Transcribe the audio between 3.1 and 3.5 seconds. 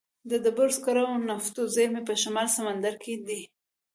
دي.